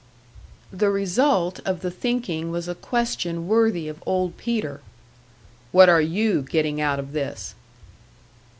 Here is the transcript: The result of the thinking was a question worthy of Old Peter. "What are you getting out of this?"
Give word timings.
The 0.73 0.89
result 0.89 1.59
of 1.63 1.81
the 1.81 1.91
thinking 1.91 2.49
was 2.49 2.67
a 2.67 2.73
question 2.73 3.47
worthy 3.47 3.87
of 3.87 4.01
Old 4.03 4.35
Peter. 4.35 4.81
"What 5.71 5.89
are 5.89 6.01
you 6.01 6.41
getting 6.41 6.81
out 6.81 6.97
of 6.97 7.11
this?" 7.11 7.53